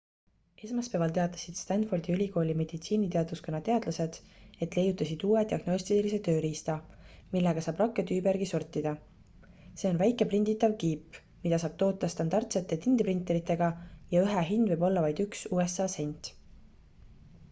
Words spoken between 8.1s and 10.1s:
tüübi järgi sortida see on